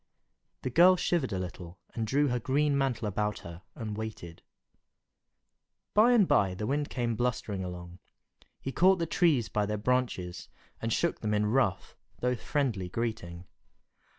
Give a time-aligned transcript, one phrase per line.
[0.63, 4.41] The girl shivered a little, and drew her green mantle about her and waited.
[5.93, 7.99] By and by the Wind came blustering along.
[8.59, 10.49] He caught the trees by their branches,
[10.81, 13.45] and shook them in rough, though friendly greeting.